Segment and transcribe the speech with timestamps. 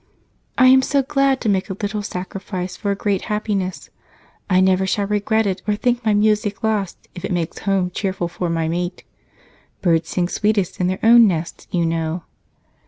[0.57, 3.91] "I am so glad to make a little sacrifice for a great happiness
[4.49, 8.27] I never shall regret it or think my music lost if it makes home cheerful
[8.27, 9.03] for my mate.
[9.83, 12.23] Birds sing sweetest in their own nests, you know."